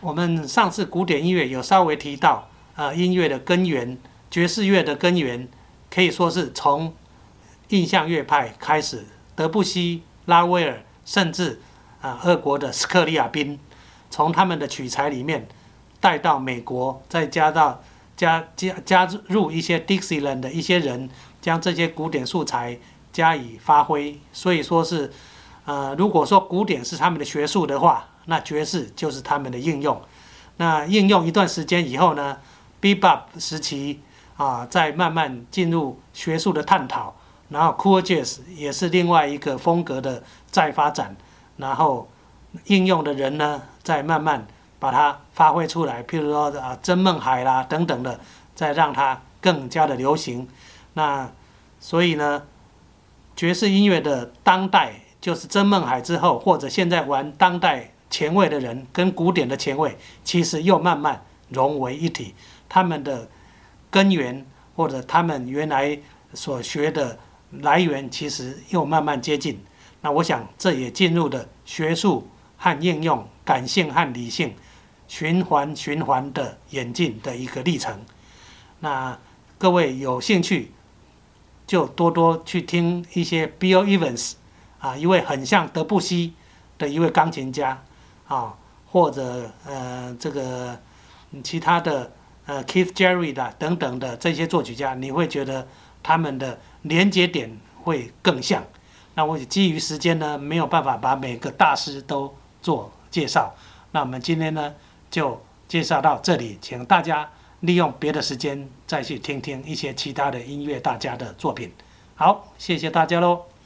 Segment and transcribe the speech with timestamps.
[0.00, 3.98] 我们上次古典音乐有稍微提到，呃，音乐的根源，
[4.30, 5.48] 爵士乐的根源
[5.90, 6.94] 可以说是从
[7.70, 11.60] 印象乐派开始，德布西、拉威尔，甚至
[12.00, 13.58] 啊，俄国的斯克里亚宾，
[14.08, 15.48] 从他们的取材里面
[15.98, 17.82] 带到美国，再加到
[18.16, 21.10] 加加加入一些 Dixieland 的一些人，
[21.40, 22.78] 将这些古典素材
[23.12, 24.20] 加以发挥。
[24.32, 25.10] 所以说是，
[25.64, 29.98] 呃，如果说古典是他们的学术的话，那爵士就是他们的应用。
[30.58, 32.36] 那应用一段时间以后呢
[32.82, 34.02] ，Bebop 时期
[34.36, 37.14] 啊，再慢慢进入学术的探讨。
[37.48, 41.16] 然后 Cool Jazz 也是另外一个风格的再发展。
[41.56, 42.10] 然后
[42.66, 44.46] 应用的人呢，再慢慢
[44.78, 46.02] 把它发挥出来。
[46.02, 48.20] 譬如说啊，曾梦海啦等等的，
[48.54, 50.46] 再让它更加的流行。
[50.92, 51.30] 那
[51.80, 52.42] 所以呢，
[53.34, 57.92] 爵士音乐的当代就是曾梦海之后，或者现在玩当代。
[58.10, 62.34] 前卫的人跟古典的前卫，其实又慢慢融为一体。
[62.68, 63.28] 他们的
[63.90, 64.44] 根源
[64.76, 65.98] 或者他们原来
[66.34, 67.18] 所学的
[67.50, 69.58] 来源，其实又慢慢接近。
[70.00, 74.54] 那我想，这也进入了学术和应用、感性和理性
[75.08, 77.98] 循环循环的演进的一个历程。
[78.80, 79.18] 那
[79.56, 80.72] 各位有兴趣，
[81.66, 84.34] 就多多去听一些 Bill Evans
[84.78, 86.34] 啊，一位很像德布西
[86.78, 87.82] 的一位钢琴家。
[88.28, 88.54] 啊，
[88.86, 90.78] 或者呃，这个
[91.42, 92.12] 其他的
[92.46, 95.66] 呃，Keith Jarrett 的等等的这些作曲家，你会觉得
[96.02, 98.62] 他们的连接点会更像。
[99.14, 103.52] 那我基于时间呢，没有办法把每个大师都做介绍。
[103.90, 104.74] 那我们今天呢，
[105.10, 107.28] 就介绍到这里，请大家
[107.60, 111.72] 利用别的时间再去听听一些其他的音乐大家的作品。
[112.14, 113.57] 好，谢谢大家喽。